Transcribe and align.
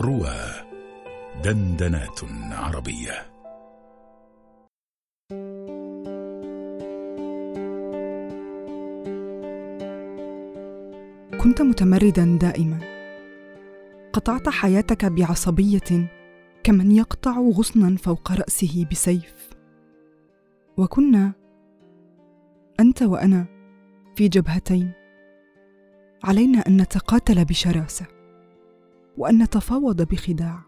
روى 0.00 0.36
دندنات 1.44 2.20
عربية. 2.52 3.26
كنت 11.42 11.62
متمردا 11.62 12.38
دائما. 12.40 12.78
قطعت 14.12 14.48
حياتك 14.48 15.04
بعصبية 15.04 16.10
كمن 16.64 16.92
يقطع 16.92 17.38
غصنا 17.38 17.96
فوق 17.96 18.32
رأسه 18.32 18.86
بسيف. 18.90 19.50
وكنا 20.76 21.32
أنت 22.80 23.02
وأنا 23.02 23.46
في 24.16 24.28
جبهتين. 24.28 24.92
علينا 26.24 26.58
أن 26.68 26.76
نتقاتل 26.76 27.44
بشراسة. 27.44 28.15
وأن 29.16 29.42
نتفاوض 29.42 30.02
بخداع. 30.02 30.62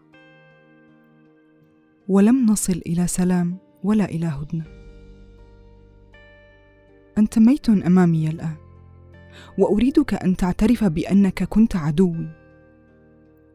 ولم 2.07 2.45
نصل 2.45 2.81
إلى 2.87 3.07
سلام 3.07 3.57
ولا 3.83 4.05
إلى 4.05 4.25
هدنة. 4.25 4.65
أنت 7.17 7.39
ميت 7.39 7.69
أمامي 7.69 8.29
الآن. 8.29 8.55
وأريدك 9.57 10.13
أن 10.13 10.35
تعترف 10.35 10.83
بأنك 10.83 11.43
كنت 11.43 11.75
عدوي. 11.75 12.29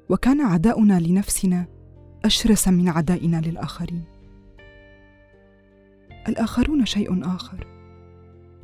وكان 0.08 0.40
عداؤنا 0.40 1.00
لنفسنا 1.00 1.66
أشرس 2.24 2.68
من 2.68 2.88
عدائنا 2.88 3.40
للآخرين. 3.40 4.04
الآخرون 6.28 6.86
شيء 6.86 7.26
آخر. 7.26 7.66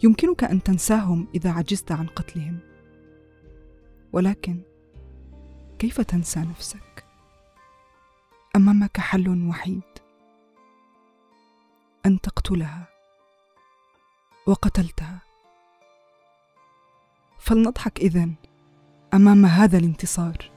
يمكنك 0.04 0.44
أن 0.44 0.62
تنساهم 0.62 1.28
إذا 1.34 1.50
عجزت 1.50 1.92
عن 1.92 2.06
قتلهم. 2.06 2.58
ولكن 4.12 4.60
كيف 5.80 6.00
تنسى 6.00 6.40
نفسك؟ 6.40 7.04
امامك 8.56 9.00
حل 9.00 9.48
وحيد 9.48 9.80
ان 12.06 12.20
تقتلها 12.20 12.88
وقتلتها. 14.46 15.18
فلنضحك 17.38 18.00
إذن 18.00 18.34
أمام 19.14 19.46
هذا 19.46 19.78
الانتصار. 19.78 20.50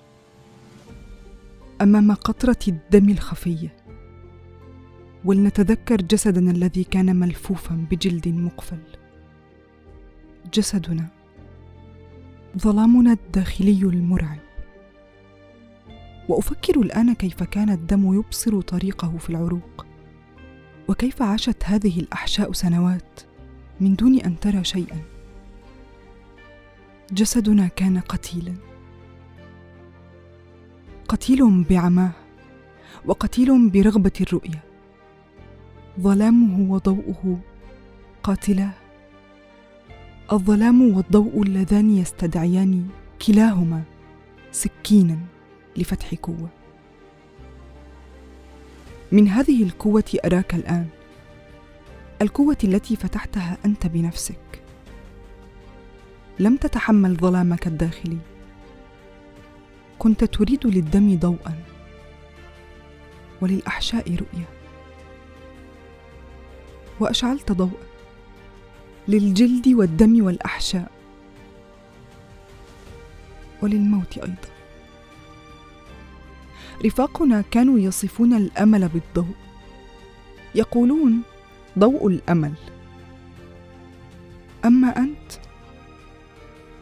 أمام 1.82 2.14
قطرة 2.14 2.60
الدم 2.68 3.10
الخفية. 3.10 3.76
ولنتذكر 5.26 5.96
جسدنا 6.02 6.52
الذي 6.52 6.84
كان 6.84 7.16
ملفوفا 7.16 7.88
بجلد 7.92 8.28
مقفل. 8.28 8.84
جسدنا 10.54 11.08
ظلامنا 12.58 13.12
الداخلي 13.12 13.82
المرعب. 13.84 14.53
وأفكر 16.30 16.82
الآن 16.82 17.14
كيف 17.14 17.44
كان 17.44 17.70
الدم 17.70 18.14
يبصر 18.14 18.62
طريقه 18.62 19.18
في 19.18 19.30
العروق. 19.30 19.86
وكيف 20.88 21.22
عاشت 21.22 21.64
هذه 21.66 22.00
الأحشاء 22.00 22.52
سنوات 22.52 23.20
من 23.82 23.96
دون 23.96 24.20
أن 24.20 24.40
ترى 24.40 24.64
شيئا. 24.64 25.02
جسدنا 27.12 27.68
كان 27.68 28.00
قتيلا. 28.00 28.54
قتيل 31.08 31.64
بعماه 31.64 32.12
وقتيل 33.06 33.70
برغبة 33.70 34.12
الرؤيه 34.22 34.64
ظلامه 36.00 36.72
وضوءه 36.72 37.40
قاتلاه 38.24 38.72
الظلام 40.32 40.96
والضوء 40.96 41.42
اللذان 41.42 41.98
يستدعيان 41.98 42.88
كلاهما 43.28 43.84
سكينا. 44.52 45.33
لفتح 45.78 46.14
قوة. 46.14 46.50
من 49.12 49.28
هذه 49.28 49.64
القوة 49.64 50.20
أراك 50.26 50.56
الآن. 50.56 50.88
القوة 52.22 52.58
التي 52.64 52.96
فتحتها 52.96 53.58
أنت 53.66 53.88
بنفسك. 53.88 54.64
لم 56.40 56.58
تتحمل 56.58 57.16
ظلامك 57.16 57.68
الداخلي. 57.68 58.18
كنت 60.00 60.24
تريد 60.24 60.68
للدم 60.68 61.20
ضوءا. 61.20 61.64
وللأحشاء 63.42 64.16
رؤية. 64.16 64.50
وأشعلت 67.00 67.52
ضوءا. 67.52 67.84
للجلد 69.08 69.68
والدم 69.68 70.26
والأحشاء. 70.26 70.92
وللموت 73.62 74.18
أيضا. 74.18 74.53
رفاقنا 76.86 77.42
كانوا 77.42 77.80
يصفون 77.80 78.34
الأمل 78.34 78.88
بالضوء. 78.88 79.36
يقولون 80.56 81.22
ضوء 81.80 82.08
الأمل. 82.08 82.54
أما 84.66 84.98
أنت 84.98 85.32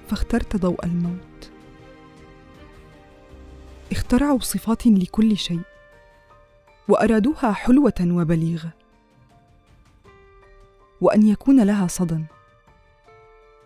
فاخترت 0.09 0.55
ضوء 0.55 0.85
الموت. 0.85 1.51
اخترعوا 3.91 4.39
صفات 4.39 4.87
لكل 4.87 5.37
شيء 5.37 5.61
وأرادوها 6.87 7.51
حلوة 7.51 7.93
وبليغة. 8.01 8.71
وأن 11.01 11.27
يكون 11.27 11.63
لها 11.63 11.87
صدى. 11.87 12.23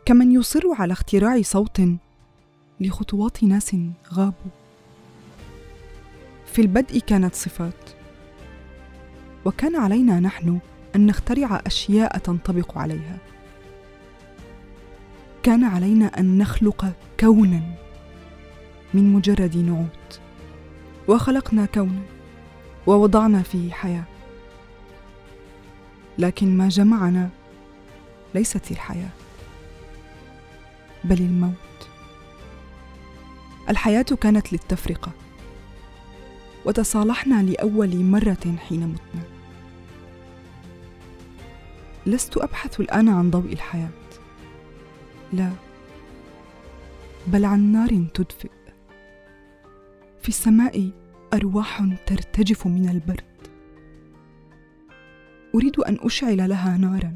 كمن 0.05 0.31
يصر 0.31 0.61
على 0.79 0.93
اختراع 0.93 1.41
صوت 1.41 1.81
لخطوات 2.79 3.43
ناس 3.43 3.75
غابوا. 4.13 4.64
في 6.55 6.61
البدء 6.61 6.99
كانت 6.99 7.35
صفات. 7.35 7.89
وكان 9.45 9.75
علينا 9.75 10.19
نحن 10.19 10.59
أن 10.95 11.05
نخترع 11.05 11.61
أشياء 11.67 12.17
تنطبق 12.17 12.77
عليها. 12.77 13.17
كان 15.43 15.63
علينا 15.63 16.05
أن 16.05 16.37
نخلق 16.37 16.93
كونا 17.19 17.61
من 18.93 19.13
مجرد 19.13 19.57
نعوت. 19.57 20.19
وخلقنا 21.07 21.65
كونا 21.65 22.01
ووضعنا 22.87 23.43
فيه 23.43 23.71
حياة. 23.71 24.03
لكن 26.17 26.57
ما 26.57 26.69
جمعنا 26.69 27.29
ليست 28.35 28.71
الحياة 28.71 29.09
بل 31.03 31.17
الموت. 31.17 31.89
الحياة 33.69 34.05
كانت 34.21 34.53
للتفرقة. 34.53 35.24
وتصالحنا 36.65 37.43
لأول 37.43 37.95
مرة 37.95 38.55
حين 38.57 38.87
متنا. 38.87 39.23
لست 42.05 42.37
أبحث 42.37 42.79
الآن 42.79 43.09
عن 43.09 43.31
ضوء 43.31 43.53
الحياة. 43.53 43.89
لا. 45.33 45.51
بل 47.27 47.45
عن 47.45 47.71
نار 47.71 47.89
تدفئ. 48.13 48.49
في 50.21 50.29
السماء 50.29 50.89
أرواح 51.33 51.83
ترتجف 52.05 52.67
من 52.67 52.89
البرد. 52.89 53.23
أريد 55.55 55.79
أن 55.79 55.97
أشعل 56.01 56.49
لها 56.49 56.77
نارا. 56.77 57.13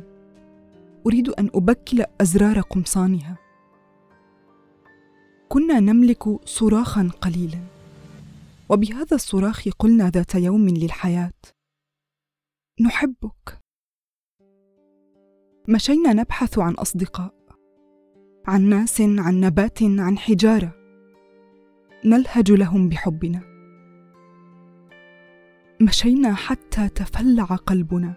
أريد 1.07 1.29
أن 1.29 1.49
أبكل 1.55 2.03
أزرار 2.21 2.61
قمصانها. 2.61 3.37
كنا 5.49 5.79
نملك 5.79 6.45
صراخا 6.45 7.09
قليلا. 7.21 7.78
وبهذا 8.71 9.15
الصراخ 9.15 9.69
قلنا 9.79 10.09
ذات 10.09 10.35
يوم 10.35 10.69
للحياة. 10.69 11.33
نحبك. 12.81 13.59
مشينا 15.67 16.13
نبحث 16.13 16.59
عن 16.59 16.73
أصدقاء 16.73 17.33
عن 18.47 18.61
ناس 18.61 19.01
عن 19.01 19.39
نبات 19.39 19.83
عن 19.83 20.17
حجارة. 20.17 20.75
نلهج 22.05 22.51
لهم 22.51 22.89
بحبنا. 22.89 23.41
مشينا 25.81 26.33
حتى 26.33 26.89
تفلع 26.89 27.45
قلبنا. 27.45 28.15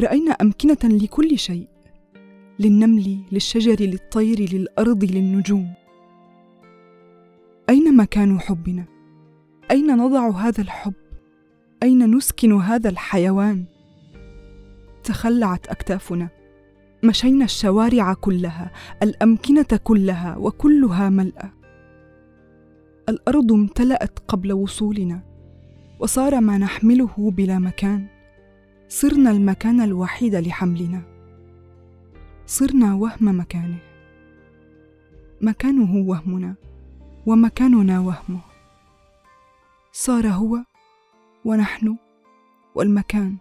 رأينا 0.00 0.32
أمكنة 0.32 0.78
لكل 0.84 1.38
شيء 1.38 1.68
للنمل 2.58 3.24
للشجر 3.32 3.86
للطير 3.86 4.54
للأرض 4.54 5.04
للنجوم. 5.04 5.81
اين 7.72 7.96
مكان 7.96 8.40
حبنا؟ 8.40 8.84
أين 9.70 9.96
نضع 9.96 10.30
هذا 10.30 10.60
الحب؟ 10.62 10.94
أين 11.82 12.16
نسكن 12.16 12.52
هذا 12.52 12.88
الحيوان؟ 12.90 13.64
تخلعت 15.04 15.66
أكتافنا. 15.68 16.28
مشينا 17.04 17.44
الشوارع 17.44 18.14
كلها 18.14 18.72
الأمكنة 19.02 19.80
كلها 19.84 20.36
وكلها 20.36 21.08
ملأى. 21.08 21.50
الأرض 23.08 23.52
امتلأت 23.52 24.18
قبل 24.18 24.52
وصولنا 24.52 25.20
وصار 26.00 26.40
ما 26.40 26.58
نحمله 26.58 27.30
بلا 27.30 27.58
مكان. 27.58 28.06
صرنا 28.88 29.30
المكان 29.30 29.80
الوحيد 29.80 30.34
لحملنا. 30.34 31.02
صرنا 32.46 32.94
وهم 32.94 33.38
مكانه. 33.40 33.78
مكانه 35.40 36.08
وهمنا. 36.08 36.54
ومكاننا 37.26 38.00
وهمه. 38.00 38.40
صار 39.92 40.26
هو 40.28 40.58
ونحن 41.44 41.96
والمكان 42.74 43.36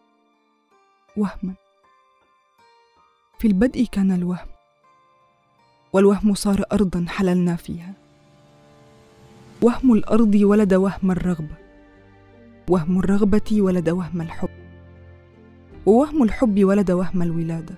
وهما. 1.17 1.53
في 3.39 3.47
البدء 3.47 3.85
كان 3.91 4.11
الوهم 4.11 4.47
والوهم 5.93 6.33
صار 6.33 6.63
ارضا 6.73 7.05
حللنا 7.09 7.55
فيها. 7.55 7.93
وهم 9.61 9.93
الأرض 9.93 10.35
ولد 10.35 10.73
وهم 10.73 11.11
الرغبة 11.11 11.55
وهم 12.69 12.99
الرغبة 12.99 13.61
ولد 13.61 13.89
وهم 13.89 14.21
الحب 14.21 14.49
ووهم 15.85 16.23
الحب 16.23 16.63
ولد 16.63 16.91
وهم 16.91 17.21
الولادة 17.21 17.75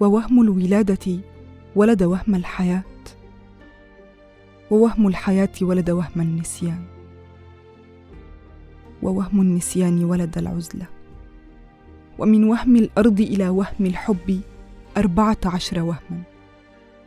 ووهم 0.00 0.40
الولادة 0.40 1.20
ولد 1.76 2.02
وهم 2.02 2.34
الحياة. 2.34 2.82
ووهم 4.70 5.06
الحياة 5.06 5.48
ولد 5.62 5.90
وهم 5.90 6.20
النسيان. 6.20 6.84
ووهم 9.02 9.40
النسيان 9.40 10.04
ولد 10.04 10.38
العزلة. 10.38 10.86
ومن 12.18 12.44
وهم 12.44 12.76
الأرض 12.76 13.20
إلى 13.20 13.48
وهم 13.48 13.86
الحب 13.86 14.40
أربعة 14.96 15.38
عشر 15.44 15.80
وهما. 15.80 16.22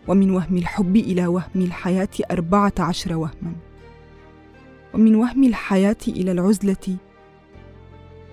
ومن 0.07 0.31
وهم 0.31 0.57
الحب 0.57 0.95
إلى 0.95 1.27
وهم 1.27 1.55
الحياة 1.55 2.09
أربعة 2.31 2.73
عشر 2.79 3.15
وهما. 3.15 3.53
ومن 4.93 5.15
وهم 5.15 5.43
الحياة 5.43 6.03
إلى 6.07 6.31
العزلة 6.31 6.97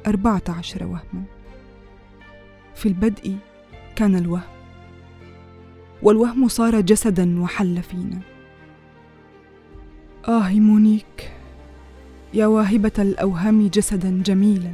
أربعة 0.06 0.43
عشر 0.49 0.85
وهما. 0.85 1.23
في 2.75 2.87
البدء 2.87 3.37
كان 3.97 4.17
الوهم. 4.17 4.43
والوهم 6.03 6.49
صار 6.49 6.81
جسدا 6.81 7.41
وحل 7.41 7.83
فينا. 7.83 8.30
آه 10.28 10.50
مونيك. 10.50 11.32
يا 12.34 12.46
واهبة 12.46 12.93
الأوهام 12.99 13.69
جسدا 13.69 14.22
جميلا. 14.22 14.72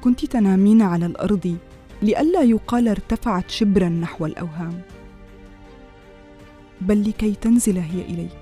كنت 0.00 0.24
تنامين 0.24 0.82
على 0.82 1.06
الأرض 1.06 1.58
لئلا 2.02 2.42
يقال 2.42 2.88
ارتفعت 2.88 3.50
شبرا 3.50 3.88
نحو 3.88 4.26
الأوهام. 4.26 4.82
بل 6.80 7.08
لكي 7.08 7.34
تنزل 7.34 7.78
هي 7.78 8.00
إليك. 8.00 8.40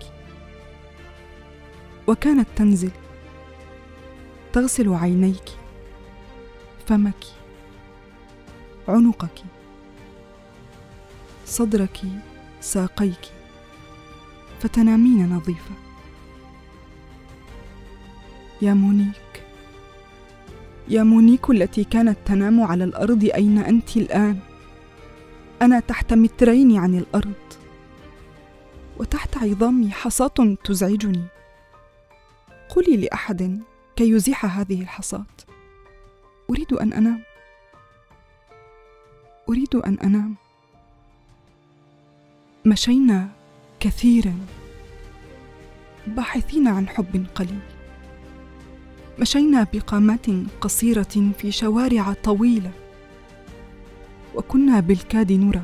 وكانت 2.06 2.48
تنزل. 2.56 2.90
تغسل 4.52 4.94
عينيك. 4.94 5.48
فمك. 6.86 7.24
عنقك. 8.88 9.42
صدرك. 11.46 12.00
ساقيك. 12.60 13.37
فتنامين 14.60 15.32
نظيفة. 15.32 15.70
يا 18.62 18.74
مونيك 18.74 19.42
يا 20.88 21.02
مونيك 21.02 21.50
التي 21.50 21.84
كانت 21.84 22.18
تنام 22.24 22.60
على 22.60 22.84
الأرض 22.84 23.24
أين 23.34 23.58
أنت 23.58 23.96
الآن؟ 23.96 24.38
أنا 25.62 25.80
تحت 25.80 26.12
مترين 26.12 26.76
عن 26.76 26.94
الأرض 26.94 27.32
وتحت 28.98 29.36
عظامي 29.36 29.90
حصاة 29.90 30.56
تزعجني. 30.64 31.24
قولي 32.68 32.96
لأحد 32.96 33.62
كي 33.96 34.10
يزيح 34.10 34.58
هذه 34.58 34.82
الحصاة. 34.82 35.26
أريد 36.50 36.72
أن 36.72 36.92
أنام. 36.92 37.22
أريد 39.48 39.74
أن 39.76 39.98
أنام. 40.04 40.34
مشينا 42.64 43.28
كثيرا 43.80 44.34
باحثين 46.06 46.68
عن 46.68 46.88
حب 46.88 47.26
قليل. 47.34 47.58
مشينا 49.18 49.66
بقامات 49.72 50.26
قصيرة 50.60 51.32
في 51.38 51.52
شوارع 51.52 52.12
طويلة 52.12 52.70
وكنا 54.34 54.80
بالكاد 54.80 55.32
نرى. 55.32 55.62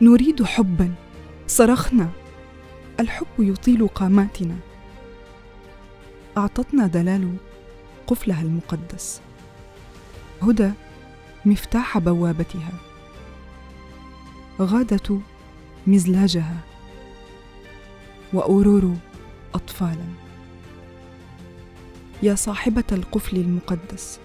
نريد 0.00 0.42
حبا 0.42 0.94
صرخنا. 1.46 2.10
الحب 3.00 3.26
يطيل 3.38 3.88
قاماتنا. 3.88 4.56
أعطتنا 6.36 6.86
دلال 6.86 7.36
قفلها 8.06 8.42
المقدس. 8.42 9.20
هدى 10.42 10.70
مفتاح 11.44 11.98
بوابتها. 11.98 12.72
غادة 14.60 15.20
مزلاجها 15.86 16.56
واورور 18.32 18.94
اطفالا. 19.54 20.06
يا 22.22 22.34
صاحبة 22.34 22.84
القفل 22.92 23.36
المقدس 23.36 24.20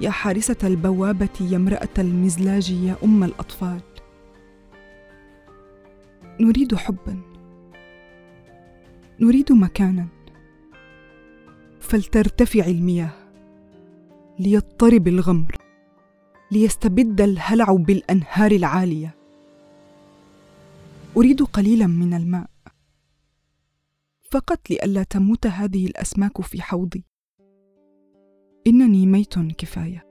يا 0.00 0.10
حارسة 0.10 0.56
البوابة 0.64 1.28
يا 1.40 1.56
امرأة 1.56 1.88
المزلاج 1.98 2.70
يا 2.70 2.96
أم 3.04 3.24
الأطفال. 3.24 3.80
نريد 6.40 6.74
حبا. 6.74 7.20
نريد 9.20 9.52
مكانا. 9.52 10.06
فلترتفع 11.80 12.66
المياه. 12.66 13.12
ليضطرب 14.38 15.08
الغمر. 15.08 15.56
ليستبد 16.52 17.20
الهلع 17.20 17.72
بالأنهار 17.72 18.50
العالية. 18.50 19.21
أريد 21.16 21.42
قليلا 21.42 21.86
من 21.86 22.14
الماء. 22.14 22.50
فقط 24.30 24.70
لئلا 24.70 25.02
تموت 25.02 25.46
هذه 25.46 25.86
الأسماك 25.86 26.40
في 26.40 26.62
حوضي. 26.62 27.04
إنني 28.66 29.06
ميت 29.06 29.38
كفاية. 29.38 30.06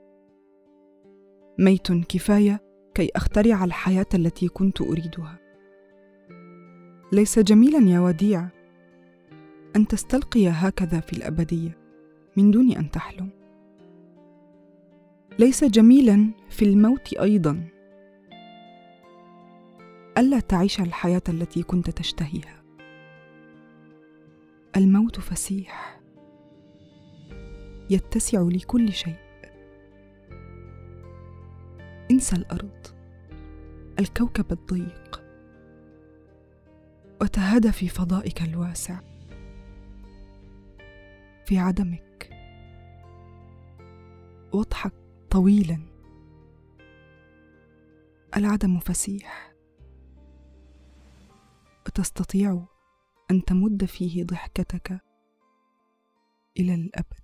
ميت 1.58 1.92
كفاية 1.92 2.60
كي 2.94 3.10
أخترع 3.16 3.64
الحياة 3.64 4.06
التي 4.14 4.48
كنت 4.48 4.80
أريدها. 4.80 5.38
ليس 7.12 7.38
جميلا 7.38 7.78
يا 7.78 8.00
وديع 8.00 8.48
أن 9.76 9.86
تستلقي 9.86 10.48
هكذا 10.48 11.00
في 11.00 11.12
الأبدية 11.12 11.78
من 12.36 12.50
دون 12.50 12.72
أن 12.72 12.90
تحلم. 12.90 13.30
ليس 15.38 15.64
جميلا 15.64 16.30
في 16.50 16.64
الموت 16.64 17.12
أيضا. 17.12 17.71
ألا 20.18 20.40
تعيش 20.40 20.80
الحياة 20.80 21.22
التي 21.28 21.62
كنت 21.62 21.90
تشتهيها. 21.90 22.62
الموت 24.76 25.20
فسيح. 25.20 26.00
يتسع 27.90 28.42
لكل 28.42 28.92
شيء. 28.92 29.16
انسى 32.10 32.36
الأرض. 32.36 32.86
الكوكب 33.98 34.52
الضيق. 34.52 35.22
وتهادى 37.20 37.72
في 37.72 37.88
فضائك 37.88 38.42
الواسع. 38.42 39.00
في 41.46 41.58
عدمك. 41.58 42.30
واضحك 44.52 44.92
طويلا. 45.30 45.78
العدم 48.36 48.78
فسيح. 48.78 49.51
وتستطيع 51.92 52.66
أن 53.30 53.44
تمد 53.44 53.84
فيه 53.84 54.24
ضحكتك 54.24 55.00
إلى 56.58 56.74
الأبد. 56.74 57.21